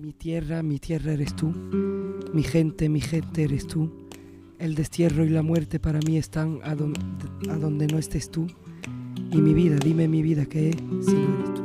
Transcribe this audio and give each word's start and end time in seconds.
Mi 0.00 0.14
tierra, 0.14 0.62
mi 0.62 0.78
tierra 0.78 1.12
eres 1.12 1.36
tú. 1.36 1.52
Mi 2.32 2.42
gente, 2.42 2.88
mi 2.88 3.02
gente 3.02 3.42
eres 3.42 3.66
tú. 3.66 3.90
El 4.58 4.74
destierro 4.74 5.26
y 5.26 5.28
la 5.28 5.42
muerte 5.42 5.78
para 5.78 5.98
mí 5.98 6.16
están 6.16 6.60
a 6.62 6.74
donde, 6.74 7.86
no 7.86 7.98
estés 7.98 8.30
tú. 8.30 8.46
Y 9.30 9.36
mi 9.36 9.52
vida, 9.52 9.76
dime 9.76 10.08
mi 10.08 10.22
vida, 10.22 10.46
¿qué 10.46 10.70
es 10.70 10.76
si 11.04 11.12
no 11.12 11.34
eres 11.34 11.54
tú? 11.54 11.59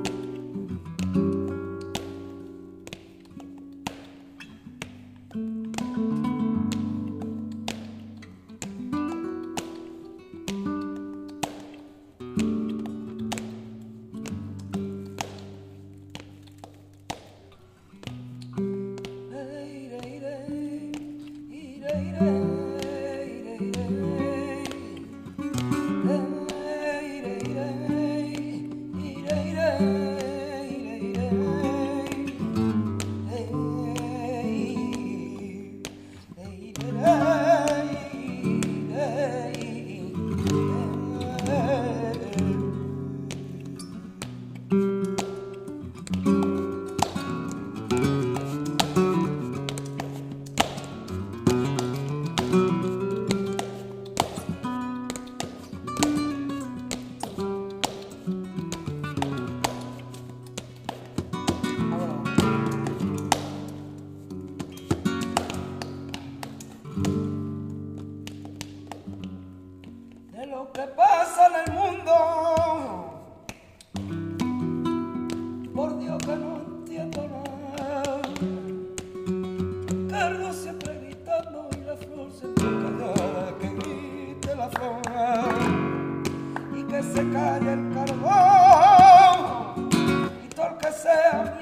Y 86.76 86.84
que 86.84 87.04
se 87.04 87.30
calle 87.32 87.74
el 87.74 87.94
carbón. 87.94 89.38
Y 90.44 90.48
todo 90.56 90.68
el 90.68 90.78
que 90.78 90.92
sea 90.92 91.55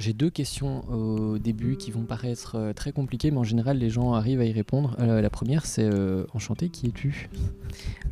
j'ai 0.00 0.14
deux 0.14 0.30
questions 0.30 0.82
au 0.90 1.38
début 1.38 1.76
qui 1.76 1.90
vont 1.90 2.04
paraître 2.04 2.56
euh, 2.56 2.72
très 2.72 2.90
compliquées, 2.90 3.30
mais 3.30 3.36
en 3.36 3.44
général 3.44 3.76
les 3.76 3.90
gens 3.90 4.14
arrivent 4.14 4.40
à 4.40 4.44
y 4.44 4.52
répondre. 4.52 4.96
Euh, 4.98 5.20
la 5.20 5.30
première 5.30 5.66
c'est 5.66 5.84
euh, 5.84 6.24
enchanté, 6.32 6.70
qui 6.70 6.86
es-tu? 6.86 7.28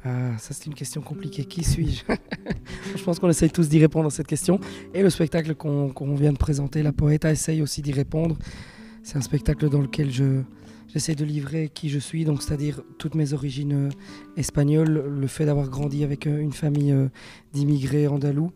Ah, 0.05 0.37
ça 0.39 0.53
c'est 0.53 0.67
une 0.67 0.75
question 0.75 1.01
compliquée. 1.01 1.45
Qui 1.45 1.65
suis-je? 1.65 2.05
Je 2.97 3.03
pense 3.03 3.19
qu'on 3.19 3.31
essaye 3.31 3.51
tous 3.51 3.69
d'y 3.69 3.79
répondre 3.79 4.07
à 4.07 4.11
cette 4.11 4.27
question. 4.27 4.61
Et 4.93 5.03
le 5.03 5.09
spectacle 5.09 5.55
qu'on 5.55 6.15
vient 6.15 6.33
de 6.33 6.39
présenter, 6.39 6.83
La 6.83 6.93
Poeta, 6.93 7.33
essaye 7.33 7.63
aussi 7.63 7.81
d'y 7.81 7.93
répondre. 7.93 8.37
C'est 9.03 9.17
un 9.17 9.23
spectacle 9.23 9.71
dans 9.71 9.81
lequel 9.81 10.11
je 10.11 10.43
j'essaie 10.89 11.15
de 11.15 11.25
livrer 11.25 11.71
qui 11.73 11.91
je 11.91 11.99
suis, 11.99 12.25
donc 12.25 12.43
c'est-à-dire 12.43 12.83
toutes 12.99 13.15
mes 13.15 13.35
origines 13.35 13.91
espagnoles, 14.39 15.05
le 15.07 15.27
fait 15.27 15.45
d'avoir 15.45 15.69
grandi 15.69 16.03
avec 16.03 16.25
une 16.25 16.53
famille 16.53 16.95
d'immigrés 17.53 18.09
andalous. 18.09 18.53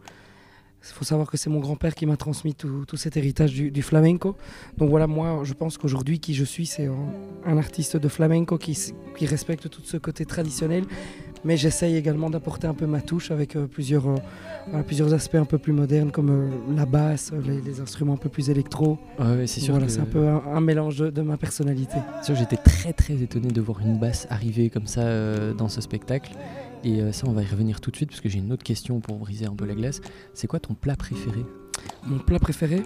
Il 0.84 0.94
faut 0.94 1.04
savoir 1.04 1.30
que 1.30 1.36
c'est 1.36 1.48
mon 1.50 1.60
grand-père 1.60 1.94
qui 1.94 2.06
m'a 2.06 2.16
transmis 2.16 2.54
tout, 2.54 2.84
tout 2.86 2.96
cet 2.96 3.16
héritage 3.16 3.52
du, 3.52 3.70
du 3.70 3.82
flamenco. 3.82 4.36
Donc 4.78 4.90
voilà, 4.90 5.06
moi, 5.06 5.40
je 5.44 5.52
pense 5.54 5.78
qu'aujourd'hui, 5.78 6.18
qui 6.18 6.34
je 6.34 6.44
suis, 6.44 6.66
c'est 6.66 6.86
un, 6.86 6.96
un 7.46 7.56
artiste 7.56 7.96
de 7.96 8.08
flamenco 8.08 8.58
qui, 8.58 8.76
respecte 9.26 9.70
tout 9.70 9.82
ce 9.84 9.96
côté 9.96 10.24
traditionnel, 10.26 10.82
mais 11.44 11.56
j'essaye 11.56 11.94
également 11.96 12.30
d'apporter 12.30 12.66
un 12.66 12.74
peu 12.74 12.86
ma 12.86 13.00
touche 13.00 13.30
avec 13.30 13.54
euh, 13.54 13.66
plusieurs, 13.66 14.08
euh, 14.08 14.16
voilà, 14.68 14.82
plusieurs 14.84 15.14
aspects 15.14 15.36
un 15.36 15.44
peu 15.44 15.58
plus 15.58 15.72
modernes 15.72 16.10
comme 16.10 16.30
euh, 16.30 16.74
la 16.76 16.86
basse, 16.86 17.30
euh, 17.32 17.40
les, 17.46 17.60
les 17.60 17.80
instruments 17.80 18.14
un 18.14 18.16
peu 18.16 18.28
plus 18.28 18.50
électro. 18.50 18.98
Ouais, 19.20 19.46
c'est 19.46 19.60
sûr 19.60 19.74
Voilà, 19.74 19.86
que- 19.86 19.92
c'est 19.92 20.00
un 20.00 20.04
peu 20.06 20.26
un, 20.26 20.42
un 20.52 20.60
mélange 20.60 20.96
de, 20.98 21.10
de 21.10 21.22
ma 21.22 21.36
personnalité. 21.36 21.98
J'étais 22.28 22.56
très 22.56 22.92
très 22.92 23.14
étonné 23.22 23.48
de 23.48 23.60
voir 23.60 23.80
une 23.80 23.98
basse 23.98 24.26
arriver 24.30 24.68
comme 24.70 24.86
ça 24.88 25.02
euh, 25.02 25.54
dans 25.54 25.68
ce 25.68 25.80
spectacle. 25.80 26.32
Et 26.84 27.00
euh, 27.00 27.12
ça, 27.12 27.26
on 27.28 27.32
va 27.32 27.42
y 27.42 27.46
revenir 27.46 27.80
tout 27.80 27.90
de 27.90 27.96
suite 27.96 28.08
parce 28.10 28.20
que 28.20 28.28
j'ai 28.28 28.38
une 28.38 28.52
autre 28.52 28.64
question 28.64 29.00
pour 29.00 29.16
briser 29.18 29.46
un 29.46 29.54
peu 29.54 29.64
la 29.66 29.74
glace. 29.74 30.00
C'est 30.34 30.46
quoi 30.46 30.58
ton 30.60 30.74
plat 30.74 30.96
préféré? 30.96 31.44
Mon 32.06 32.18
plat 32.18 32.38
préféré, 32.38 32.82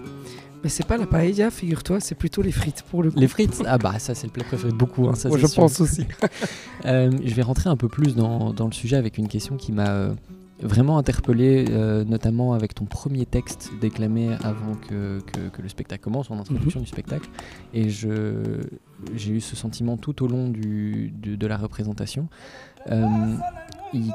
mais 0.63 0.69
c'est 0.69 0.85
pas 0.85 0.97
la 0.97 1.05
paella, 1.07 1.51
figure-toi, 1.51 1.99
c'est 1.99 2.15
plutôt 2.15 2.41
les 2.41 2.51
frites 2.51 2.83
pour 2.89 3.03
le 3.03 3.11
coup. 3.11 3.19
Les 3.19 3.27
frites? 3.27 3.61
Ah 3.65 3.77
bah 3.77 3.99
ça 3.99 4.15
c'est 4.15 4.27
le 4.27 4.31
plat 4.33 4.43
préféré 4.43 4.71
de 4.71 4.77
beaucoup, 4.77 5.07
hein, 5.07 5.15
ça, 5.15 5.29
Moi, 5.29 5.37
je 5.37 5.45
sûr. 5.47 5.63
pense 5.63 5.81
aussi. 5.81 6.05
Euh, 6.85 7.11
je 7.23 7.33
vais 7.33 7.41
rentrer 7.41 7.69
un 7.69 7.75
peu 7.75 7.89
plus 7.89 8.15
dans, 8.15 8.53
dans 8.53 8.65
le 8.67 8.71
sujet 8.71 8.95
avec 8.97 9.17
une 9.17 9.27
question 9.27 9.57
qui 9.57 9.71
m'a 9.71 9.89
euh, 9.89 10.13
vraiment 10.61 10.97
interpellé, 10.99 11.65
euh, 11.69 12.05
notamment 12.05 12.53
avec 12.53 12.73
ton 12.75 12.85
premier 12.85 13.25
texte 13.25 13.71
déclamé 13.81 14.29
avant 14.43 14.75
que, 14.87 15.19
que- 15.33 15.49
que 15.49 15.61
le 15.61 15.69
spectacle 15.69 16.03
commence, 16.03 16.31
en 16.31 16.39
introduction 16.39 16.79
du 16.79 16.85
spectacle. 16.87 17.27
Et 17.73 17.89
j'ai 17.89 19.31
eu 19.31 19.41
ce 19.41 19.55
sentiment 19.55 19.97
tout 19.97 20.23
au 20.23 20.27
long 20.27 20.47
du- 20.49 21.11
du- 21.13 21.35
de 21.35 21.47
la 21.47 21.57
représentation, 21.57 22.29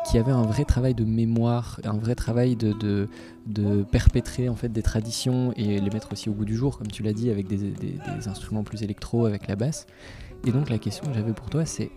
qui 0.05 0.19
avait 0.19 0.33
un 0.33 0.43
vrai 0.43 0.65
travail 0.65 0.95
de 0.95 1.05
mémoire, 1.05 1.81
un 1.85 1.97
vrai 1.97 2.15
travail 2.15 2.57
de, 2.57 3.09
de, 3.47 3.83
perpétrer 3.85 4.49
en 4.49 4.57
fait 4.57 4.69
des 4.69 4.83
traditions 4.83 5.53
et 5.57 5.81
les 5.81 5.91
mettre 5.91 6.13
aussi 6.13 6.29
au 6.29 6.33
goût 6.33 6.45
du 6.45 6.57
jour, 6.57 6.79
comme 6.79 6.89
tu 6.89 7.03
l'as 7.03 7.13
dit, 7.13 7.31
avec 7.31 7.47
des, 7.47 8.29
instruments 8.29 8.65
plus 8.65 8.83
électro, 8.83 9.27
avec 9.27 9.49
la 9.49 9.57
basse. 9.57 9.87
Et 10.47 10.51
donc 10.51 10.71
la 10.71 10.79
question 10.79 11.07
que 11.07 11.15
j'avais 11.15 11.33
pour 11.33 11.51
toi, 11.51 11.65
c'est 11.65 11.91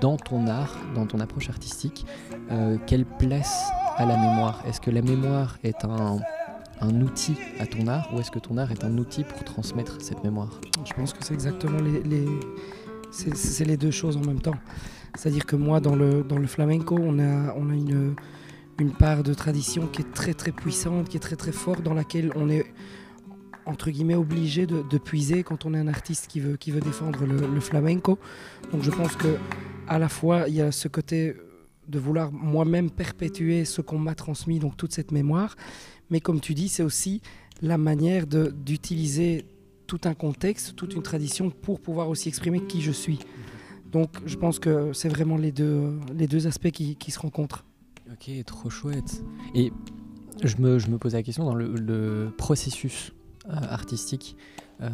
dans 0.00 0.16
ton 0.16 0.46
art, 0.48 0.76
dans 0.94 1.06
ton 1.06 1.20
approche 1.20 1.48
artistique, 1.48 2.04
euh, 2.50 2.76
quelle 2.86 3.04
place 3.04 3.70
a 3.96 4.04
la 4.04 4.16
mémoire? 4.16 4.62
Est-ce 4.66 4.80
que 4.80 4.90
la 4.90 5.02
mémoire 5.02 5.58
est 5.62 5.84
un, 5.84 6.18
outil 7.00 7.36
à 7.60 7.66
ton 7.66 7.86
art 7.86 8.10
ou 8.12 8.18
est-ce 8.18 8.30
que 8.30 8.38
ton 8.40 8.56
art 8.56 8.72
est 8.72 8.84
un 8.84 8.98
outil 8.98 9.22
pour 9.22 9.44
transmettre 9.44 10.00
cette 10.00 10.24
mémoire? 10.24 10.60
Je 10.84 10.92
pense 10.94 11.12
que 11.12 11.24
c'est 11.24 11.34
exactement 11.34 11.78
les, 11.78 12.26
c'est 13.12 13.64
les 13.64 13.76
deux 13.76 13.90
choses 13.92 14.16
en 14.16 14.22
même 14.22 14.40
temps. 14.40 14.56
C'est-à-dire 15.14 15.46
que 15.46 15.56
moi, 15.56 15.80
dans 15.80 15.96
le, 15.96 16.22
dans 16.22 16.38
le 16.38 16.46
flamenco, 16.46 16.96
on 17.00 17.18
a, 17.18 17.54
on 17.56 17.70
a 17.70 17.74
une, 17.74 18.14
une 18.78 18.92
part 18.92 19.22
de 19.22 19.34
tradition 19.34 19.86
qui 19.86 20.02
est 20.02 20.12
très 20.12 20.34
très 20.34 20.52
puissante, 20.52 21.08
qui 21.08 21.16
est 21.16 21.20
très 21.20 21.36
très 21.36 21.52
forte, 21.52 21.82
dans 21.82 21.94
laquelle 21.94 22.32
on 22.36 22.48
est 22.48 22.66
entre 23.66 23.90
guillemets 23.90 24.14
obligé 24.14 24.66
de, 24.66 24.98
puiser 24.98 25.42
quand 25.42 25.64
on 25.64 25.74
est 25.74 25.78
un 25.78 25.88
artiste 25.88 26.26
qui 26.26 26.40
veut, 26.40 26.56
qui 26.56 26.70
veut 26.70 26.80
défendre 26.80 27.24
le, 27.24 27.60
flamenco. 27.60 28.18
Donc 28.72 28.82
je 28.82 28.90
pense 28.90 29.16
que 29.16 29.36
à 29.86 29.98
la 29.98 30.08
fois 30.08 30.48
il 30.48 30.54
y 30.54 30.62
a 30.62 30.72
ce 30.72 30.88
côté 30.88 31.36
de 31.88 31.98
vouloir 31.98 32.32
moi-même 32.32 32.90
perpétuer 32.90 33.64
ce 33.64 33.80
qu'on 33.80 33.98
m'a 33.98 34.14
transmis, 34.14 34.58
donc 34.58 34.76
toute 34.76 34.92
cette 34.92 35.12
mémoire, 35.12 35.56
mais 36.08 36.20
comme 36.20 36.40
tu 36.40 36.54
dis, 36.54 36.68
c'est 36.68 36.82
aussi 36.82 37.20
la 37.62 37.78
manière 37.78 38.26
d'utiliser 38.26 39.44
tout 39.86 40.00
un 40.04 40.14
contexte, 40.14 40.76
toute 40.76 40.94
une 40.94 41.02
tradition 41.02 41.50
pour 41.50 41.80
pouvoir 41.80 42.08
aussi 42.08 42.28
exprimer 42.28 42.60
qui 42.62 42.80
je 42.80 42.92
suis. 42.92 43.18
Donc 43.90 44.10
je 44.26 44.36
pense 44.36 44.58
que 44.58 44.92
c'est 44.92 45.08
vraiment 45.08 45.36
les 45.36 45.52
deux, 45.52 45.98
les 46.14 46.26
deux 46.26 46.46
aspects 46.46 46.70
qui, 46.70 46.96
qui 46.96 47.10
se 47.10 47.18
rencontrent. 47.18 47.64
Ok, 48.12 48.30
trop 48.44 48.70
chouette. 48.70 49.22
Et 49.54 49.72
je 50.42 50.56
me, 50.58 50.78
je 50.78 50.88
me 50.88 50.98
pose 50.98 51.14
la 51.14 51.22
question 51.22 51.44
dans 51.44 51.54
le, 51.54 52.32
processus 52.36 53.12
euh, 53.48 53.52
artistique. 53.52 54.36
euh, 54.80 54.88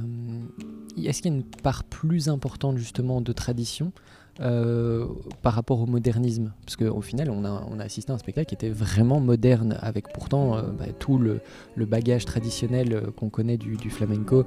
Est-ce 0.97 1.23
qu'il 1.23 1.33
y 1.33 1.35
a 1.35 1.39
une 1.39 1.45
part 1.45 1.85
plus 1.85 2.29
importante 2.29 2.79
justement 2.79 3.21
de 3.21 3.33
tradition 3.33 3.93
euh, 4.41 5.07
par 5.43 5.55
rapport 5.55 5.81
au 5.81 5.87
modernisme 5.87 6.53
Parce 6.65 6.77
qu'au 6.77 7.01
final, 7.01 7.31
on 7.31 7.45
a, 7.45 7.67
on 7.71 7.79
a 7.81 7.85
assisté 7.85 8.13
à 8.13 8.15
un 8.15 8.19
spectacle 8.19 8.49
qui 8.49 8.55
était 8.55 8.69
vraiment 8.71 9.19
moderne, 9.21 9.79
avec 9.81 10.13
pourtant 10.13 10.57
euh, 10.57 10.63
bah, 10.79 10.85
tout 10.99 11.19
le, 11.19 11.41
le 11.75 11.87
bagage 11.87 12.25
traditionnel 12.27 12.93
euh, 12.93 13.01
qu'on 13.17 13.31
connaît 13.31 13.57
du, 13.57 13.77
du 13.77 13.91
flamenco, 13.91 14.45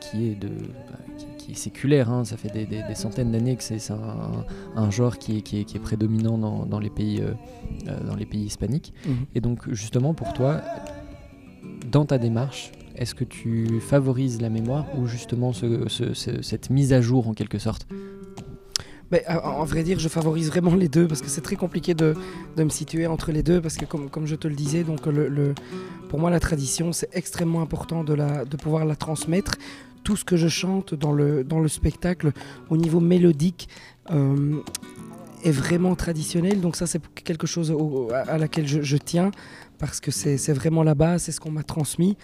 qui 0.00 0.28
est 0.28 0.34
de... 0.34 0.48
bah, 0.48 0.98
qui- 1.18 1.26
qui 1.44 1.52
est 1.52 1.56
séculaire, 1.56 2.10
hein. 2.10 2.24
ça 2.24 2.38
fait 2.38 2.48
des, 2.50 2.64
des- 2.64 2.82
des 2.88 2.94
centaines 2.94 3.30
d'années 3.30 3.54
que 3.56 3.62
c'est 3.62 3.90
un, 3.90 4.44
un 4.76 4.90
genre 4.90 5.18
qui 5.18 5.38
est, 5.38 5.40
qui 5.42 5.60
est- 5.60 5.64
qui 5.64 5.76
est 5.76 5.80
prédominant 5.80 6.38
dans, 6.38 6.64
dans 6.64 6.78
les 6.78 6.88
pays, 6.88 7.22
dans 8.06 8.16
les 8.16 8.24
pays 8.24 8.44
hispaniques. 8.44 8.94
Mhm. 9.06 9.14
Et 9.34 9.40
donc 9.42 9.70
justement 9.70 10.14
pour 10.14 10.32
toi, 10.32 10.62
dans 11.90 12.06
ta 12.06 12.16
démarche, 12.18 12.72
est-ce 12.96 13.14
que 13.14 13.24
tu 13.24 13.80
favorises 13.80 14.40
la 14.40 14.48
mémoire 14.48 14.86
ou 14.98 15.06
justement 15.06 15.52
ce- 15.52 15.88
ce- 15.88 16.14
ce- 16.14 16.40
cette 16.42 16.70
mise 16.70 16.92
à 16.94 17.00
jour 17.02 17.28
en 17.28 17.34
quelque 17.34 17.58
sorte? 17.58 17.86
À- 19.26 19.58
en 19.60 19.64
vrai 19.64 19.82
dire, 19.82 19.98
je 19.98 20.08
favorise 20.08 20.48
vraiment 20.48 20.74
les 20.74 20.88
deux 20.88 21.06
parce 21.06 21.20
que 21.20 21.28
c'est 21.28 21.40
très 21.40 21.56
compliqué 21.56 21.94
de, 21.94 22.14
de 22.56 22.64
me 22.64 22.68
situer 22.70 23.06
entre 23.06 23.32
les 23.32 23.42
deux 23.42 23.60
parce 23.60 23.76
que 23.76 23.84
comme, 23.84 24.10
comme 24.10 24.26
je 24.26 24.34
te 24.36 24.48
le 24.48 24.54
disais, 24.54 24.82
donc 24.84 25.06
le, 25.06 25.28
le- 25.28 25.54
pour 26.08 26.18
moi 26.18 26.30
la 26.30 26.40
tradition 26.40 26.92
c'est 26.92 27.08
extrêmement 27.12 27.60
important 27.62 28.04
de, 28.04 28.14
la, 28.14 28.44
de 28.44 28.56
pouvoir 28.56 28.84
la 28.84 28.96
transmettre. 28.96 29.52
Tout 30.02 30.16
ce 30.16 30.24
que 30.24 30.36
je 30.36 30.48
chante 30.48 30.94
dans 30.94 31.12
le, 31.12 31.44
dans 31.44 31.60
le 31.60 31.68
spectacle 31.68 32.32
au 32.68 32.76
niveau 32.76 33.00
mélodique 33.00 33.68
euh, 34.10 34.58
est 35.44 35.50
vraiment 35.50 35.94
traditionnel. 35.94 36.60
Donc 36.60 36.76
ça 36.76 36.86
c'est 36.86 37.00
quelque 37.24 37.46
chose 37.46 37.74
à, 38.12 38.36
laquelle 38.38 38.66
je, 38.66 38.96
tiens 38.96 39.30
parce 39.78 40.00
que 40.00 40.10
c'est 40.10 40.52
vraiment 40.52 40.82
la 40.82 40.94
base, 40.94 41.22
c'est 41.22 41.32
ce 41.32 41.40
qu'on 41.40 41.50
m'a 41.50 41.62
transmis. 41.62 42.16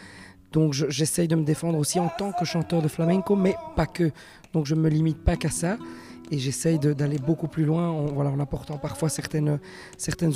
Donc 0.53 0.73
je- 0.75 0.87
j'essaye 0.91 1.27
de 1.29 1.37
me 1.37 1.45
défendre 1.45 1.79
aussi 1.79 1.99
en 2.01 2.11
tant 2.19 2.33
que 2.33 2.45
chanteur 2.45 2.83
de 2.83 2.89
flamenco, 2.89 3.35
mais 3.37 3.55
pas 3.77 3.87
que. 3.87 4.11
Donc 4.53 4.67
je 4.67 4.75
ne 4.75 4.81
me 4.81 4.89
limite 4.89 5.23
pas 5.25 5.37
qu'à 5.37 5.49
ça 5.51 5.77
et 6.31 6.39
j'essaye 6.39 6.79
d'aller 6.79 7.19
beaucoup 7.19 7.49
plus 7.49 7.65
loin 7.65 7.89
en, 7.89 8.41
apportant 8.41 8.79
parfois 8.79 9.09
certaines, 9.09 9.59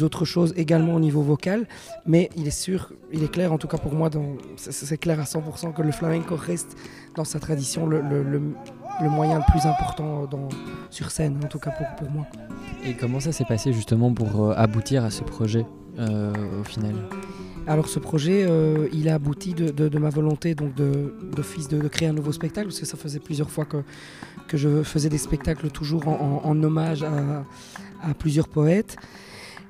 autres 0.03 0.25
choses 0.25 0.53
également 0.57 0.95
au 0.95 1.01
niveau 1.01 1.23
vocal. 1.23 1.67
Mais 2.07 2.31
il 2.37 2.47
est 2.47 2.59
sûr, 2.59 2.93
il 3.13 3.23
est 3.23 3.31
clair 3.31 3.53
en 3.53 3.59
tout 3.59 3.69
cas 3.69 3.79
pour 3.79 3.93
moi, 3.93 4.11
c'est 4.57 4.99
clair 4.99 5.21
à 5.21 5.25
100% 5.25 5.73
que 5.73 5.83
le 5.83 5.93
flamenco 5.93 6.37
reste 6.37 6.77
dans 7.15 7.25
sa 7.25 7.39
tradition 7.39 7.89
le 9.03 9.09
moyen 9.11 9.39
le 9.39 9.45
plus 9.51 9.67
important 9.67 10.27
dans, 10.27 10.49
sur 10.91 11.11
scène, 11.11 11.39
en 11.45 11.49
tout 11.49 11.59
cas 11.59 11.71
pour, 11.71 11.87
pour 11.97 12.11
moi. 12.11 12.27
Et 12.85 12.95
comment 12.95 13.21
ça 13.21 13.33
s'est 13.33 13.45
passé 13.45 13.73
justement 13.73 14.13
pour 14.13 14.45
euh, 14.51 14.55
aboutir 14.57 15.05
à 15.05 15.11
ce 15.11 15.23
projet 15.23 15.67
euh, 15.99 16.33
au 16.61 16.65
final? 16.65 16.95
Alors 17.67 17.89
ce 17.89 17.99
projet, 17.99 18.45
euh, 18.47 18.89
il 18.93 19.09
a 19.09 19.15
abouti 19.15 19.55
de, 19.55 19.71
de- 19.71 19.89
de 19.89 19.99
ma 19.99 20.11
volonté 20.11 20.55
donc 20.55 20.75
d'office 20.75 21.67
de, 21.69 21.81
de 21.81 21.89
créer 21.89 22.09
un 22.09 22.13
nouveau 22.13 22.31
spectacle, 22.33 22.67
parce 22.69 22.79
que 22.81 22.85
ça 22.87 22.99
faisait 22.99 23.21
plusieurs 23.21 23.51
fois 23.51 23.65
que, 23.65 23.79
que 24.49 24.57
je 24.59 24.83
faisais 24.83 25.09
des 25.09 25.17
spectacles 25.19 25.71
toujours 25.71 26.07
en, 26.09 26.41
en- 26.45 26.49
en 26.51 26.63
hommage 26.63 27.03
à, 27.03 27.45
à 28.03 28.13
plusieurs 28.15 28.49
poètes. 28.49 28.97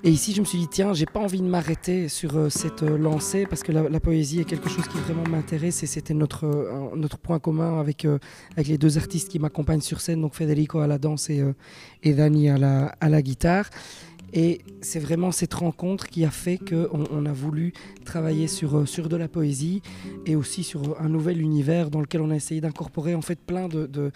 Et 0.07 0.11
ici, 0.11 0.35
je 0.35 0.41
me 0.43 0.45
suis 0.45 0.59
dit, 0.59 0.69
tiens, 0.69 0.93
j'ai 0.93 1.07
pas 1.07 1.21
envie 1.21 1.41
de 1.41 1.47
m'arrêter 1.47 2.09
sur 2.09 2.37
euh, 2.37 2.51
cette 2.51 2.83
euh, 2.83 2.99
lancée, 2.99 3.47
parce 3.47 3.63
que 3.63 3.73
la, 3.73 4.01
poésie 4.01 4.39
est 4.39 4.45
quelque 4.45 4.69
chose 4.69 4.87
qui 4.87 4.99
vraiment 4.99 5.25
m'intéresse, 5.27 5.83
et 5.83 5.87
c'était 5.87 6.13
notre, 6.13 6.45
euh, 6.45 6.95
notre 6.95 7.17
point 7.17 7.39
commun 7.39 7.81
avec, 7.81 8.07
avec 8.53 8.69
les 8.69 8.77
deux 8.77 8.99
artistes 8.99 9.31
qui 9.31 9.39
m'accompagnent 9.39 9.81
sur 9.81 10.03
scène, 10.03 10.21
donc 10.21 10.35
Federico 10.35 10.81
à 10.81 10.87
la 10.87 10.99
danse 10.99 11.31
et, 11.31 11.43
et 12.03 12.13
Dani 12.13 12.51
à 12.51 12.59
la, 12.59 12.89
à 13.01 13.09
la 13.09 13.23
guitare. 13.23 13.71
Et 14.35 14.61
c'est 14.83 14.99
vraiment 14.99 15.33
cette 15.33 15.55
rencontre 15.55 16.07
qui 16.09 16.27
a 16.27 16.31
fait 16.31 16.59
qu'on 16.59 17.05
on 17.11 17.25
a 17.25 17.33
voulu 17.33 17.73
travailler 18.05 18.47
sur, 18.47 18.87
sur 18.87 19.09
de 19.09 19.17
la 19.17 19.29
poésie 19.29 19.81
et 20.27 20.37
aussi 20.37 20.65
sur 20.65 21.01
un 21.01 21.09
nouvel 21.09 21.41
univers 21.41 21.89
dans 21.89 22.01
lequel 22.01 22.21
on 22.21 22.31
a 22.31 22.35
essayé 22.35 22.61
d'incorporer 22.61 23.15
en 23.15 23.23
fait 23.23 23.39
plein 23.39 23.69
de- 23.69 24.11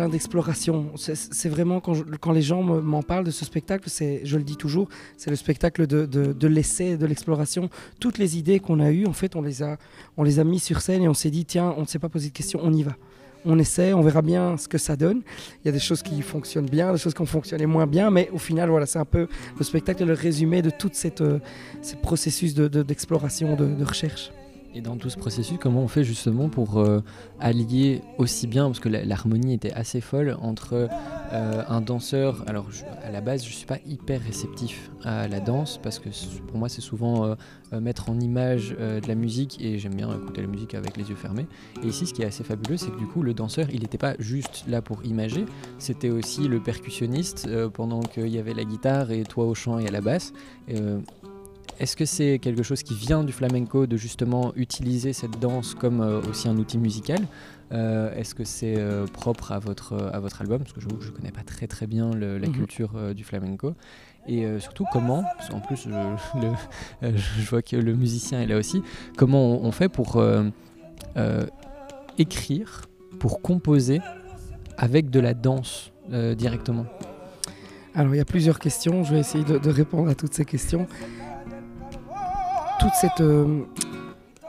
plein 0.00 0.08
d'explorations. 0.08 0.86
C'est- 0.96 1.48
vraiment 1.50 1.80
quand, 1.80 2.32
les 2.32 2.40
gens 2.40 2.62
me- 2.62 2.80
m'en 2.80 3.02
parlent 3.02 3.24
de 3.26 3.30
ce 3.30 3.44
spectacle, 3.44 3.90
c'est, 3.90 4.22
je 4.24 4.38
le 4.38 4.44
dis 4.44 4.56
toujours, 4.56 4.88
c'est 5.18 5.28
le 5.28 5.36
spectacle 5.36 5.86
de, 5.86 6.46
l'essai, 6.46 6.96
de 6.96 7.04
l'exploration. 7.04 7.68
Toutes 8.00 8.16
les 8.16 8.38
idées 8.38 8.60
qu'on 8.60 8.80
a 8.80 8.90
eues, 8.92 9.04
en 9.06 9.12
fait, 9.12 9.36
on 9.36 9.42
les 9.42 9.62
a, 9.62 9.76
on 10.16 10.22
les 10.22 10.38
a 10.38 10.44
mis 10.44 10.58
sur 10.58 10.80
scène 10.80 11.02
et 11.02 11.08
on 11.08 11.12
s'est 11.12 11.30
dit 11.30 11.44
tiens, 11.44 11.74
on 11.76 11.82
ne 11.82 11.86
s'est 11.86 11.98
pas 11.98 12.08
posé 12.08 12.28
de 12.28 12.32
questions, 12.32 12.60
on 12.62 12.72
y 12.72 12.82
va. 12.82 12.96
On 13.44 13.58
essaie, 13.58 13.92
on 13.92 14.00
verra 14.00 14.22
bien 14.22 14.56
ce 14.56 14.68
que 14.68 14.78
ça 14.78 14.96
donne. 14.96 15.20
Il 15.62 15.66
y 15.66 15.68
a 15.68 15.72
des 15.72 15.78
choses 15.78 16.02
qui 16.02 16.20
fonctionnent 16.22 16.68
bien, 16.70 16.92
des 16.92 16.98
choses 16.98 17.12
qui 17.14 17.20
ont 17.20 17.26
fonctionné 17.26 17.66
moins 17.66 17.86
bien, 17.86 18.10
mais 18.10 18.30
au 18.32 18.38
final, 18.38 18.70
voilà, 18.70 18.86
c'est 18.86 18.98
un 18.98 19.04
peu 19.04 19.28
le 19.58 19.64
spectacle, 19.64 20.04
le 20.04 20.14
résumé 20.14 20.62
de 20.62 20.70
tout 20.70 20.90
euh, 21.20 21.38
ce 21.82 21.94
processus 21.96 22.54
de- 22.54 22.68
de- 22.68 22.82
d'exploration, 22.82 23.54
de, 23.54 23.66
de 23.66 23.84
recherche. 23.84 24.30
Et 24.72 24.82
dans 24.82 24.96
tout 24.96 25.10
ce 25.10 25.18
processus, 25.18 25.58
comment 25.60 25.80
on 25.80 25.88
fait 25.88 26.04
justement 26.04 26.48
pour 26.48 26.78
euh, 26.78 27.02
allier 27.40 28.02
aussi 28.18 28.46
bien, 28.46 28.66
parce 28.66 28.78
que 28.78 28.88
l'harmonie 28.88 29.54
était 29.54 29.72
assez 29.72 30.00
folle 30.00 30.36
entre 30.40 30.88
euh, 31.32 31.62
un 31.68 31.80
danseur, 31.80 32.44
alors 32.46 32.68
à 33.02 33.10
la 33.10 33.20
base 33.20 33.44
je 33.44 33.50
suis 33.50 33.66
pas 33.66 33.78
hyper 33.84 34.20
réceptif 34.22 34.90
à 35.02 35.26
la 35.26 35.40
danse, 35.40 35.80
parce 35.82 35.98
que 35.98 36.08
pour 36.46 36.58
moi 36.58 36.68
c'est 36.68 36.80
souvent 36.80 37.24
euh, 37.72 37.80
mettre 37.80 38.10
en 38.10 38.20
image 38.20 38.70
de 38.70 39.08
la 39.08 39.14
musique, 39.16 39.60
et 39.60 39.78
j'aime 39.78 39.94
bien 39.94 40.08
écouter 40.14 40.40
la 40.40 40.46
musique 40.46 40.74
avec 40.74 40.96
les 40.96 41.08
yeux 41.08 41.16
fermés. 41.16 41.46
Et 41.82 41.88
ici 41.88 42.06
ce 42.06 42.14
qui 42.14 42.22
est 42.22 42.26
assez 42.26 42.44
fabuleux, 42.44 42.76
c'est 42.76 42.90
que 42.90 42.98
du 42.98 43.06
coup 43.06 43.22
le 43.22 43.34
danseur, 43.34 43.66
il 43.72 43.80
n'était 43.80 43.98
pas 43.98 44.14
juste 44.20 44.64
là 44.68 44.82
pour 44.82 45.04
imager, 45.04 45.46
c'était 45.78 46.10
aussi 46.10 46.46
le 46.46 46.60
percussionniste, 46.60 47.48
pendant 47.70 48.00
qu'il 48.00 48.28
y 48.28 48.38
avait 48.38 48.54
la 48.54 48.64
guitare 48.64 49.10
et 49.10 49.24
toi 49.24 49.46
au 49.46 49.54
chant 49.54 49.80
et 49.80 49.88
à 49.88 49.90
la 49.90 50.00
basse. 50.00 50.32
Est-ce 51.80 51.96
que 51.96 52.04
c'est 52.04 52.38
quelque 52.38 52.62
chose 52.62 52.82
qui 52.82 52.94
vient 52.94 53.24
du 53.24 53.32
flamenco 53.32 53.86
de 53.86 53.96
justement 53.96 54.52
utiliser 54.54 55.12
cette 55.12 55.38
danse 55.40 55.74
comme 55.74 56.00
euh, 56.00 56.20
aussi 56.28 56.48
un 56.48 56.56
outil 56.58 56.78
musical 56.78 57.20
Euh, 57.72 58.12
Est-ce 58.14 58.34
que 58.34 58.44
c'est 58.44 58.74
euh, 58.76 59.06
propre 59.06 59.52
à 59.52 59.58
votre, 59.60 59.94
à 60.12 60.18
votre 60.20 60.40
album? 60.42 60.58
Parce 60.58 60.72
que 60.72 60.80
je 60.80 60.88
ne 60.88 61.10
connais 61.16 61.30
pas 61.32 61.42
très 61.44 61.66
très 61.68 61.86
bien 61.86 62.10
le- 62.12 62.36
la 62.38 62.48
Mhm. 62.48 62.52
culture 62.52 63.14
du 63.14 63.24
flamenco. 63.24 63.74
Et 64.26 64.44
surtout 64.60 64.84
comment, 64.92 65.22
parce 65.36 65.48
qu'en 65.48 65.60
plus 65.60 65.76
je, 65.88 65.88
le- 67.02 67.16
je 67.16 67.48
vois 67.48 67.62
que 67.62 67.76
le 67.76 67.94
musicien 67.94 68.42
est 68.42 68.46
là 68.46 68.58
aussi, 68.58 68.82
comment 69.16 69.42
on, 69.62 69.64
on 69.66 69.72
fait 69.72 69.88
pour 69.88 70.22
écrire, 72.18 72.82
pour 73.18 73.40
composer 73.40 74.00
avec 74.76 75.10
de 75.10 75.20
la 75.20 75.34
danse 75.34 75.92
directement? 76.36 76.86
Alors, 77.94 78.14
il 78.14 78.18
y 78.18 78.20
a 78.20 78.24
plusieurs 78.24 78.58
questions. 78.60 79.02
Je 79.02 79.14
vais 79.14 79.20
essayer 79.20 79.44
de, 79.44 79.58
de 79.58 79.70
répondre 79.70 80.08
à 80.08 80.14
toutes 80.14 80.34
ces 80.34 80.44
questions. 80.44 80.86
Tout 82.80 82.88
cette, 82.94 83.20
euh, 83.20 83.64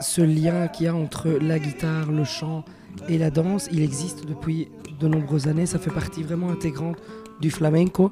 ce 0.00 0.22
lien 0.22 0.66
qu'il 0.68 0.86
y 0.86 0.88
a 0.88 0.94
entre 0.94 1.28
la 1.28 1.58
guitare, 1.58 2.10
le 2.10 2.24
chant 2.24 2.64
et 3.06 3.18
la 3.18 3.30
danse, 3.30 3.68
il 3.70 3.82
existe 3.82 4.26
depuis 4.26 4.68
de 4.98 5.06
nombreuses 5.06 5.48
années. 5.48 5.66
Ça 5.66 5.78
fait 5.78 5.90
partie 5.90 6.22
vraiment 6.22 6.50
intégrante 6.50 6.96
du 7.42 7.50
flamenco. 7.50 8.10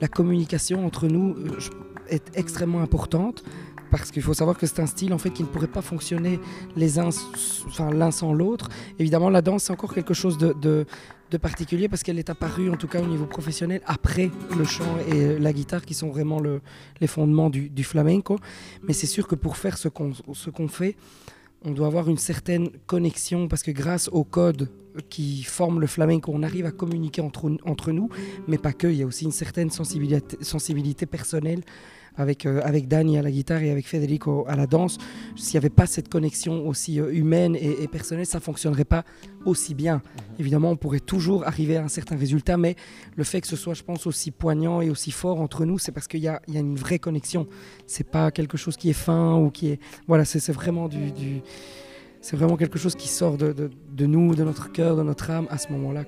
La 0.00 0.08
communication 0.08 0.84
entre 0.84 1.06
nous 1.06 1.36
euh, 1.36 1.58
est 2.08 2.36
extrêmement 2.36 2.80
importante 2.82 3.44
parce 3.90 4.10
qu'il 4.10 4.22
faut 4.22 4.34
savoir 4.34 4.56
que 4.56 4.66
c'est 4.66 4.80
un 4.80 4.86
style 4.86 5.12
en 5.12 5.18
fait 5.18 5.30
qui 5.30 5.42
ne 5.42 5.48
pourrait 5.48 5.66
pas 5.66 5.82
fonctionner 5.82 6.40
les 6.76 6.98
uns, 6.98 7.10
enfin 7.66 7.90
l'un 7.90 8.10
sans 8.10 8.32
l'autre. 8.32 8.68
Évidemment, 8.98 9.30
la 9.30 9.42
danse 9.42 9.64
c'est 9.64 9.72
encore 9.72 9.94
quelque 9.94 10.14
chose 10.14 10.38
de, 10.38 10.86
particulier 11.40 11.88
parce 11.88 12.02
qu'elle 12.02 12.18
est 12.18 12.28
apparue 12.30 12.70
en 12.70 12.76
tout 12.76 12.88
cas 12.88 13.00
au 13.00 13.06
niveau 13.06 13.24
professionnel 13.24 13.80
après 13.86 14.30
le 14.58 14.64
chant 14.64 14.96
et 15.08 15.38
la 15.38 15.52
guitare 15.52 15.84
qui 15.84 15.94
sont 15.94 16.08
vraiment 16.08 16.40
le- 16.40 16.60
les 17.00 17.06
fondements 17.06 17.50
du, 17.50 17.84
flamenco. 17.84 18.38
Mais 18.82 18.92
c'est 18.92 19.06
sûr 19.06 19.28
que 19.28 19.36
pour 19.36 19.56
faire 19.56 19.78
ce 19.78 19.88
qu'on 19.88 20.68
fait, 20.68 20.96
on 21.64 21.72
doit 21.72 21.86
avoir 21.86 22.08
une 22.08 22.18
certaine 22.18 22.70
connexion 22.86 23.46
parce 23.46 23.62
que 23.62 23.70
grâce 23.70 24.08
au 24.12 24.24
code 24.24 24.70
qui 25.08 25.44
forme 25.44 25.80
le 25.80 25.86
flamenco, 25.86 26.32
on 26.34 26.42
arrive 26.42 26.66
à 26.66 26.72
communiquer 26.72 27.20
entre, 27.20 27.92
nous, 27.92 28.08
mais 28.48 28.58
pas 28.58 28.72
que. 28.72 28.88
Il 28.88 28.96
y 28.96 29.02
a 29.02 29.06
aussi 29.06 29.24
une 29.24 29.32
certaine 29.32 29.70
sensibilité 29.70 31.06
personnelle 31.06 31.62
avec, 32.16 32.46
euh, 32.46 32.60
avec 32.64 32.88
Dani 32.88 33.18
à 33.18 33.22
la 33.22 33.30
guitare 33.30 33.62
et 33.62 33.70
avec 33.70 33.86
Federico 33.86 34.44
à 34.48 34.56
la 34.56 34.66
danse. 34.66 34.98
S'il 35.36 35.54
n'y 35.54 35.58
avait 35.58 35.70
pas 35.70 35.86
cette 35.86 36.08
connexion 36.08 36.66
aussi 36.68 37.00
euh, 37.00 37.12
humaine 37.12 37.56
et, 37.56 37.82
et 37.82 37.88
personnelle, 37.88 38.26
ça 38.26 38.38
ne 38.38 38.42
fonctionnerait 38.42 38.84
pas 38.84 39.04
aussi 39.44 39.74
bien. 39.74 40.02
Évidemment, 40.38 40.70
on 40.70 40.76
pourrait 40.76 41.00
toujours 41.00 41.46
arriver 41.46 41.76
à 41.76 41.84
un 41.84 41.88
certain 41.88 42.16
résultat, 42.16 42.56
mais 42.56 42.76
le 43.16 43.24
fait 43.24 43.40
que 43.40 43.46
ce 43.46 43.56
soit, 43.56 43.74
je 43.74 43.82
pense, 43.82 44.06
aussi 44.06 44.30
poignant 44.30 44.80
et 44.80 44.90
aussi 44.90 45.10
fort 45.10 45.40
entre 45.40 45.64
nous, 45.64 45.78
c'est 45.78 45.92
parce 45.92 46.08
qu'il 46.08 46.20
y 46.20 46.28
a, 46.28 46.40
il 46.48 46.54
y 46.54 46.56
a 46.56 46.60
une 46.60 46.76
vraie 46.76 46.98
connexion. 46.98 47.46
C'est 47.86 48.08
pas 48.08 48.30
quelque 48.30 48.56
chose 48.56 48.76
qui 48.76 48.90
est 48.90 48.94
fin 48.94 49.36
ou 49.36 49.50
qui 49.50 49.68
est. 49.68 49.80
Voilà, 50.08 50.24
c'est 50.24 50.40
c'est 50.40 50.52
vraiment 50.52 50.88
du. 50.88 51.12
du- 51.12 51.40
c'est 52.22 52.36
vraiment 52.36 52.58
quelque 52.58 52.78
chose 52.78 52.96
qui 52.96 53.08
sort 53.08 53.38
de, 53.38 53.52
de- 53.54 53.70
de 53.92 54.04
nous, 54.06 54.34
de 54.34 54.44
notre 54.44 54.70
cœur, 54.70 54.94
de 54.94 55.02
notre 55.02 55.30
âme 55.30 55.46
à 55.48 55.56
ce 55.56 55.72
moment-là. 55.72 56.04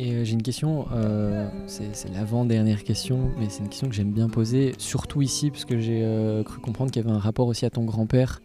Et 0.00 0.12
euh, 0.12 0.24
j'ai 0.24 0.34
une 0.34 0.42
question, 0.42 0.86
euh, 0.92 1.48
c'est 1.66 1.90
l'avant-dernière 2.14 2.84
question, 2.84 3.32
mais 3.36 3.46
c'est 3.48 3.62
une 3.64 3.68
question 3.68 3.88
que 3.88 3.94
j'aime 3.96 4.12
bien 4.12 4.28
poser, 4.28 4.72
surtout 4.78 5.22
ici, 5.22 5.50
parce 5.50 5.64
que 5.64 5.80
j'ai 5.80 6.02
euh, 6.04 6.44
cru 6.44 6.60
comprendre 6.60 6.92
qu'il 6.92 7.02
y 7.02 7.04
avait 7.04 7.14
un 7.14 7.18
rapport 7.18 7.48
aussi 7.48 7.66
à 7.66 7.70
ton 7.70 7.84
grand-père 7.84 8.40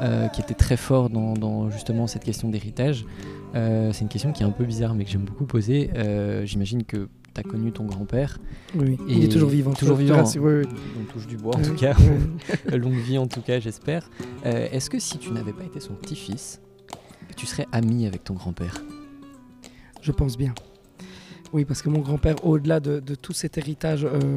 euh, 0.00 0.26
qui 0.28 0.40
était 0.40 0.54
très 0.54 0.76
fort 0.76 1.08
dans, 1.08 1.34
dans 1.34 1.70
justement 1.70 2.08
cette 2.08 2.24
question 2.24 2.48
d'héritage. 2.48 3.06
Euh, 3.54 3.92
c'est 3.92 4.02
une 4.02 4.08
question 4.08 4.32
qui 4.32 4.42
est 4.42 4.46
un 4.46 4.50
peu 4.50 4.64
bizarre, 4.64 4.96
mais 4.96 5.04
que 5.04 5.10
j'aime 5.10 5.22
beaucoup 5.24 5.44
poser. 5.46 5.90
Euh, 5.96 6.44
J'imagine 6.44 6.82
que 6.82 7.08
tu 7.32 7.40
as 7.40 7.44
connu 7.44 7.70
ton 7.70 7.84
grand-père, 7.84 8.40
Oui, 8.74 8.96
oui. 8.98 9.04
Il 9.08 9.24
est 9.24 9.28
toujours 9.28 9.50
vivant. 9.50 9.74
toujours 9.74 9.98
te 9.98 10.02
vivant. 10.02 10.24
oui, 10.24 10.62
oui. 10.64 10.66
on 11.00 11.12
touche 11.12 11.28
du 11.28 11.36
bois 11.36 11.54
en 11.54 11.60
Oui, 11.60 11.64
tout 11.68 11.74
cas, 11.76 11.94
longue 12.76 12.98
vie 12.98 13.18
en 13.18 13.28
tout 13.28 13.40
cas, 13.42 13.60
j'espère. 13.60 14.10
Euh, 14.46 14.66
Est-ce 14.72 14.90
que 14.90 14.98
si 14.98 15.18
tu 15.18 15.30
n'avais 15.30 15.52
pas 15.52 15.62
été 15.62 15.78
son 15.78 15.94
petit-fils, 15.94 16.60
tu 17.36 17.46
serais 17.46 17.66
ami 17.70 18.04
avec 18.08 18.24
ton 18.24 18.34
grand-père? 18.34 18.82
Je 20.02 20.10
pense 20.10 20.36
bien. 20.36 20.54
Oui, 21.52 21.64
parce 21.64 21.80
que 21.82 21.88
mon 21.88 22.00
grand-père, 22.00 22.44
au-delà 22.44 22.78
de, 22.80 23.00
tout 23.14 23.32
cet 23.32 23.56
héritage 23.56 24.04
euh, 24.04 24.36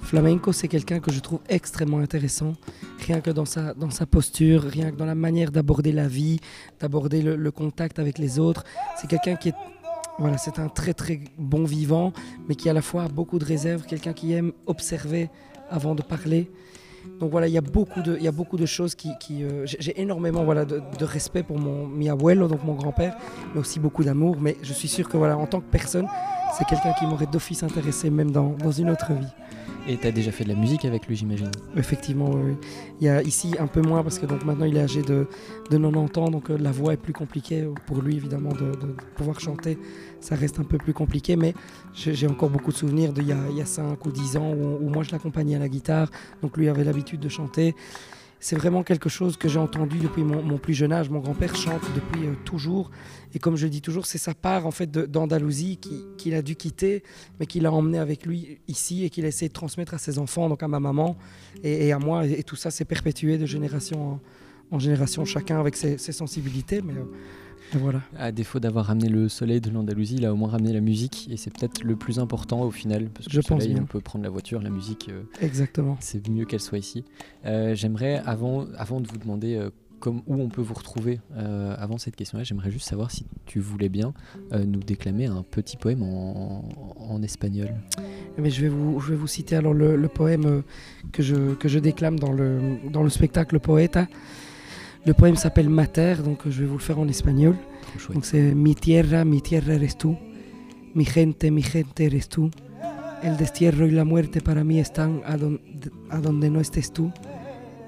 flamenco, 0.00 0.52
c'est 0.52 0.68
quelqu'un 0.68 1.00
que 1.00 1.10
je 1.10 1.20
trouve 1.20 1.40
extrêmement 1.48 1.98
intéressant. 1.98 2.52
Rien 3.06 3.20
que 3.20 3.30
dans 3.30 3.46
sa, 3.46 3.74
posture, 4.10 4.62
rien 4.62 4.90
que 4.90 4.96
dans 4.96 5.06
la 5.06 5.14
manière 5.14 5.50
d'aborder 5.50 5.92
la 5.92 6.08
vie, 6.08 6.40
d'aborder 6.80 7.22
le, 7.22 7.50
contact 7.50 7.98
avec 7.98 8.18
les 8.18 8.38
autres. 8.38 8.64
C'est 8.96 9.08
quelqu'un 9.08 9.36
qui 9.36 9.50
est 9.50 9.54
voilà, 10.18 10.36
c'est 10.36 10.58
un 10.58 10.68
très 10.68 10.92
très 10.92 11.20
bon 11.38 11.64
vivant, 11.64 12.12
mais 12.46 12.54
qui 12.54 12.68
à 12.68 12.74
la 12.74 12.82
fois 12.82 13.04
a 13.04 13.08
beaucoup 13.08 13.38
de 13.38 13.46
réserve, 13.46 13.86
quelqu'un 13.86 14.12
qui 14.12 14.34
aime 14.34 14.52
observer 14.66 15.30
avant 15.70 15.94
de 15.94 16.02
parler. 16.02 16.50
Donc 17.18 17.30
voilà, 17.30 17.48
il 17.48 17.54
y 17.54 17.58
a 17.58 17.62
beaucoup 17.62 18.02
de, 18.02 18.16
il 18.16 18.22
y 18.22 18.28
a 18.28 18.32
beaucoup 18.32 18.56
de 18.56 18.66
choses 18.66 18.94
qui, 18.94 19.10
euh, 19.42 19.64
j'ai 19.64 20.00
énormément 20.00 20.44
voilà 20.44 20.64
de, 20.64 20.82
respect 21.04 21.42
pour 21.42 21.58
mon 21.58 21.86
mi 21.86 22.08
donc 22.08 22.64
mon 22.64 22.74
grand-père, 22.74 23.16
mais 23.54 23.60
aussi 23.60 23.80
beaucoup 23.80 24.04
d'amour. 24.04 24.36
Mais 24.40 24.56
je 24.62 24.72
suis 24.72 24.88
sûr 24.88 25.08
que 25.08 25.16
voilà, 25.16 25.36
en 25.38 25.46
tant 25.46 25.60
que 25.60 25.70
personne, 25.70 26.06
c'est 26.56 26.64
quelqu'un 26.66 26.92
qui 26.92 27.06
m'aurait 27.06 27.26
d'office 27.26 27.62
intéressé 27.62 28.10
même 28.10 28.30
dans, 28.30 28.50
dans 28.50 28.72
une 28.72 28.90
autre 28.90 29.12
vie. 29.12 29.26
Et 29.88 29.96
tu 29.96 30.06
as 30.06 30.12
déjà 30.12 30.30
fait 30.30 30.44
de 30.44 30.50
la 30.50 30.54
musique 30.54 30.84
avec 30.84 31.08
lui, 31.08 31.16
j'imagine. 31.16 31.50
Effectivement, 31.76 32.30
oui. 32.30 32.54
Il 33.00 33.06
y 33.06 33.10
a 33.10 33.20
ici 33.22 33.54
un 33.58 33.66
peu 33.66 33.80
moins 33.80 34.04
parce 34.04 34.18
que 34.18 34.26
donc 34.26 34.44
maintenant 34.44 34.64
il 34.64 34.76
est 34.76 34.80
âgé 34.82 35.02
de, 35.02 35.26
de 35.70 35.76
90 35.78 36.18
ans, 36.20 36.30
donc 36.30 36.50
euh, 36.50 36.56
la 36.58 36.70
voix 36.70 36.92
est 36.92 36.98
plus 36.98 37.12
compliquée 37.12 37.68
pour 37.86 38.00
lui 38.00 38.16
évidemment 38.16 38.52
de, 38.52 38.70
de 38.76 38.94
pouvoir 39.16 39.40
chanter. 39.40 39.78
Ça 40.20 40.36
reste 40.36 40.60
un 40.60 40.64
peu 40.64 40.78
plus 40.78 40.92
compliqué, 40.92 41.34
mais 41.34 41.54
j'ai 41.94 42.28
encore 42.28 42.50
beaucoup 42.50 42.70
de 42.70 42.76
souvenirs 42.76 43.12
d'il 43.12 43.24
y 43.24 43.56
y 43.56 43.60
a 43.60 43.66
5 43.66 44.04
ou 44.06 44.12
10 44.12 44.36
ans 44.36 44.52
où, 44.52 44.86
où 44.86 44.88
moi 44.88 45.02
je 45.02 45.10
l'accompagnais 45.10 45.56
à 45.56 45.58
la 45.58 45.68
guitare, 45.68 46.08
donc 46.42 46.56
lui 46.56 46.68
avait 46.68 46.84
l'habitude 46.84 47.18
de 47.18 47.28
chanter. 47.28 47.74
C'est 48.44 48.56
vraiment 48.56 48.82
quelque 48.82 49.08
chose 49.08 49.36
que 49.36 49.48
j'ai 49.48 49.60
entendu 49.60 49.98
depuis 49.98 50.24
mon, 50.24 50.42
mon 50.42 50.58
plus 50.58 50.74
jeune 50.74 50.92
âge. 50.92 51.08
Mon 51.08 51.20
grand-père 51.20 51.54
chante 51.54 51.82
depuis 51.94 52.26
euh, 52.26 52.32
toujours. 52.44 52.90
Et 53.34 53.38
comme 53.38 53.54
je 53.54 53.68
dis 53.68 53.80
toujours, 53.80 54.04
c'est 54.04 54.18
sa 54.18 54.34
part 54.34 54.66
en 54.66 54.72
fait 54.72 54.90
d'Andalousie 54.90 55.76
qui- 55.76 56.02
qu'il 56.18 56.34
a 56.34 56.42
dû 56.42 56.56
quitter, 56.56 57.04
mais 57.38 57.46
qu'il 57.46 57.66
a 57.66 57.72
emmené 57.72 57.98
avec 57.98 58.26
lui 58.26 58.58
ici 58.66 59.04
et 59.04 59.10
qu'il 59.10 59.24
a 59.26 59.28
essayé 59.28 59.48
de 59.48 59.52
transmettre 59.52 59.94
à 59.94 59.98
ses 59.98 60.18
enfants, 60.18 60.48
donc 60.48 60.60
à 60.64 60.66
ma 60.66 60.80
maman 60.80 61.16
et, 61.62 61.92
à 61.92 62.00
moi. 62.00 62.26
Et, 62.26 62.42
tout 62.42 62.56
ça 62.56 62.72
s'est 62.72 62.84
perpétué 62.84 63.38
de 63.38 63.46
génération 63.46 64.18
en, 64.72 64.78
génération, 64.80 65.24
chacun 65.24 65.60
avec 65.60 65.76
ses, 65.76 65.96
sensibilités. 65.98 66.82
Mais, 66.82 66.94
euh, 66.94 67.04
voilà. 67.74 68.00
À 68.18 68.32
défaut 68.32 68.60
d'avoir 68.60 68.86
ramené 68.86 69.08
le 69.08 69.28
soleil 69.28 69.60
de 69.60 69.70
l'Andalousie, 69.70 70.16
il 70.16 70.26
a 70.26 70.32
au 70.32 70.36
moins 70.36 70.50
ramené 70.50 70.72
la 70.72 70.80
musique. 70.80 71.28
Et 71.30 71.36
c'est 71.36 71.50
peut-être 71.56 71.82
le 71.84 71.96
plus 71.96 72.18
important 72.18 72.62
au 72.62 72.70
final. 72.70 73.08
Parce 73.10 73.26
que 73.26 73.32
Je 73.32 73.38
le 73.38 73.42
pense 73.42 73.60
soleil, 73.62 73.74
bien. 73.74 73.82
on 73.82 73.86
peut 73.86 74.00
prendre 74.00 74.24
la 74.24 74.30
voiture, 74.30 74.60
la 74.62 74.70
musique, 74.70 75.08
euh, 75.10 75.22
Exactement. 75.40 75.96
c'est 76.00 76.26
mieux 76.28 76.44
qu'elle 76.44 76.60
soit 76.60 76.78
ici. 76.78 77.04
Euh, 77.44 77.74
j'aimerais, 77.74 78.22
avant, 78.26 78.66
avant 78.76 79.00
de 79.00 79.08
vous 79.08 79.16
demander 79.18 79.56
euh, 79.56 79.70
comme, 80.00 80.22
où 80.26 80.34
on 80.34 80.48
peut 80.48 80.62
vous 80.62 80.74
retrouver, 80.74 81.20
avant 81.36 81.96
cette 81.96 82.16
question-là, 82.16 82.42
j'aimerais 82.42 82.72
juste 82.72 82.88
savoir 82.88 83.12
si 83.12 83.24
tu 83.46 83.60
voulais 83.60 83.88
bien 83.88 84.12
nous 84.52 84.80
déclamer 84.80 85.26
un 85.26 85.44
petit 85.48 85.76
poème 85.76 86.02
en, 86.02 86.64
en 86.98 87.22
espagnol. 87.22 87.68
Mais 88.36 88.50
je, 88.50 88.62
vais 88.62 88.68
vous, 88.68 88.98
je 88.98 89.10
vais 89.10 89.16
vous 89.16 89.28
citer 89.28 89.54
alors 89.54 89.74
le, 89.74 89.94
le 89.94 90.08
poème 90.08 90.64
que 91.12 91.22
je, 91.22 91.54
que 91.54 91.68
je 91.68 91.78
déclame 91.78 92.18
dans 92.18 92.32
le, 92.32 92.78
dans 92.90 93.04
le 93.04 93.10
spectacle 93.10 93.60
Poeta. 93.60 94.08
Le 95.04 95.14
poème 95.14 95.36
s'appelle 95.36 95.68
Mater, 95.68 96.16
donc 96.24 96.46
euh, 96.46 96.50
je 96.50 96.60
vais 96.60 96.66
vous 96.66 96.76
le 96.78 96.82
faire 96.82 96.98
en 96.98 97.08
espagnol. 97.08 97.56
Chouette. 97.98 98.14
Donc 98.14 98.24
c'est 98.24 98.54
Mi 98.54 98.74
tierra, 98.74 99.24
mi 99.24 99.40
tierra 99.42 99.74
eres 99.74 99.96
tú. 99.98 100.16
Mi 100.94 101.04
gente, 101.04 101.50
mi 101.50 101.62
gente 101.62 102.04
eres 102.04 102.28
tú. 102.28 102.50
El 103.22 103.36
destierro 103.36 103.86
y 103.86 103.90
la 103.92 104.04
muerte 104.04 104.40
para 104.40 104.64
mí 104.64 104.78
están 104.80 105.22
a 105.24 105.36
donde, 105.36 105.60
a 106.10 106.20
donde 106.20 106.50
no 106.50 106.60
estés 106.60 106.92
tú. 106.92 107.10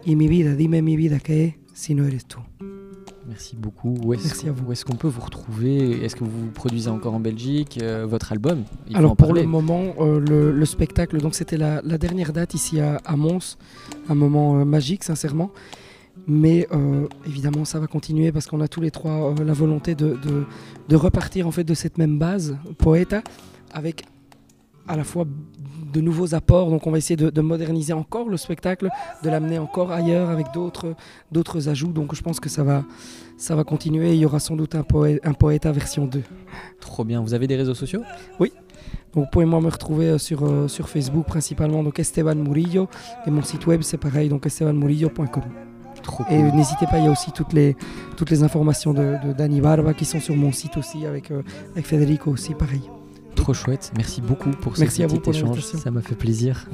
Y 0.04 0.16
mi 0.16 0.28
vida, 0.28 0.54
dime 0.54 0.83
mi 0.83 0.97
vida 0.97 1.18
qué 1.21 1.44
es 1.44 1.54
si 1.73 1.94
no 1.94 2.04
eres 2.04 2.25
tú? 2.26 2.38
Merci 3.26 3.56
beaucoup. 3.56 3.94
Où 4.04 4.12
est-ce 4.12 4.25
Merci 4.26 4.49
à 4.49 4.52
vous. 4.52 4.66
où 4.68 4.73
est-ce 4.73 4.85
qu'on 4.85 4.97
peut 4.97 5.09
vous 5.09 5.21
retrouver? 5.23 6.04
Est-ce 6.04 6.14
que 6.14 6.25
vous 6.25 6.50
produisez 6.52 6.90
encore 6.90 7.14
en 7.14 7.21
Belgique? 7.21 7.78
Euh, 7.83 8.06
votre 8.06 8.33
album 8.33 8.64
Il 8.88 8.97
Alors 8.97 9.16
pour 9.16 9.33
le 9.33 9.44
moment, 9.44 9.94
euh, 9.99 10.21
le, 10.21 10.52
le 10.52 10.64
spectacle, 10.66 11.18
donc 11.18 11.35
c'était 11.35 11.56
la, 11.56 11.80
la 11.83 11.97
dernière 11.97 12.33
date 12.33 12.54
ici 12.54 12.80
à, 12.80 12.97
à 13.04 13.16
Mons, 13.16 13.56
un 14.09 14.14
moment 14.14 14.61
euh, 14.61 14.64
magique 14.64 15.04
sincèrement. 15.04 15.50
Mais 16.26 16.66
euh, 16.73 17.06
évidemment, 17.26 17.64
ça 17.64 17.78
va 17.80 17.87
continuer 17.87 18.33
parce 18.33 18.47
qu'on 18.47 18.61
a 18.61 18.68
tous 18.68 18.80
les 18.80 18.90
trois 18.90 19.33
euh, 19.33 19.44
la 19.44 19.52
volonté 19.52 19.94
de, 19.94 20.16
de- 20.23 20.44
de 20.88 20.97
repartir 20.97 21.47
en 21.47 21.50
fait 21.50 21.64
de 21.64 21.75
cette 21.75 21.99
même 21.99 22.18
base, 22.18 22.56
Poeta, 22.78 23.23
avec 23.73 24.04
à 24.87 24.97
la 24.97 25.04
fois 25.04 25.25
de 25.92 26.00
nouveaux 26.00 26.35
apports. 26.35 26.71
Donc 26.71 26.87
on 26.87 26.90
va 26.90 26.99
essayer 26.99 27.16
de, 27.16 27.30
de 27.30 27.40
moderniser 27.40 27.92
encore 27.92 28.28
le 28.28 28.37
spectacle, 28.37 28.88
de 29.23 29.28
l'amener 29.30 29.59
encore 29.59 29.90
ailleurs 29.92 30.30
avec 30.30 30.47
d'autres 30.54 30.94
d'autres 31.33 31.68
ajouts. 31.68 31.92
Donc 31.92 32.14
je 32.14 32.23
pense 32.23 32.40
que 32.40 32.49
ça 32.49 32.62
va, 32.64 32.85
ça 33.37 33.54
va 33.56 33.64
continuer. 33.64 34.12
Il 34.14 34.18
y 34.21 34.25
aura 34.26 34.40
sans 34.40 34.56
doute 34.56 34.75
un, 34.75 34.83
poè- 34.83 35.21
un 35.25 35.33
Poeta 35.35 35.73
version 35.73 36.06
2. 36.06 36.23
Trop 36.80 37.04
bien. 37.04 37.21
Vous 37.23 37.35
avez 37.35 37.47
des 37.47 37.56
réseaux 37.56 37.75
sociaux? 37.75 38.02
Donc 39.14 39.25
vous 39.25 39.30
pouvez 39.30 39.44
moi 39.47 39.61
me 39.61 39.68
retrouver 39.68 40.06
euh, 40.11 40.18
sur, 40.18 40.44
euh, 40.44 40.68
sur 40.68 40.88
Facebook 40.88 41.26
principalement, 41.26 41.83
donc 41.83 41.99
Esteban 41.99 42.35
Murillo, 42.35 42.88
et 43.26 43.30
mon 43.30 43.42
site 43.42 43.66
web 43.66 43.83
c'est 43.83 43.97
pareil, 43.99 44.28
donc 44.28 44.44
estebanmurillo.com. 44.47 45.42
Trop 46.04 46.23
Et 46.30 46.37
cool. 46.37 46.52
n'hésitez 46.54 46.87
pas, 46.87 46.99
il 46.99 47.04
y 47.04 47.08
a 47.08 47.11
aussi 47.11 47.32
toutes 47.32 47.52
les, 47.52 47.76
toutes 48.16 48.30
les 48.30 48.42
informations 48.44 48.92
de, 48.92 49.16
de 49.25 49.32
Dani 49.32 49.61
Barba 49.61 49.94
qui 49.94 50.04
sont 50.04 50.20
sur 50.20 50.37
mon 50.37 50.52
site 50.52 50.76
aussi, 50.76 51.06
avec, 51.06 51.30
euh, 51.32 51.42
avec 51.73 51.87
Federico 51.87 52.30
aussi, 52.30 52.54
pareil. 52.54 52.82
Trop 53.34 53.54
chouette. 53.54 53.90
Merci 53.96 54.20
beaucoup 54.20 54.50
pour 54.50 54.75
Merci 54.78 54.99
ce 54.99 55.02
à 55.02 55.06
vous 55.06 55.16
petit 55.16 55.40
pour 55.40 55.50
échange. 55.50 55.61
Ça 55.61 55.90
m'a 55.90 56.02
fait 56.02 56.14
plaisir. 56.14 56.68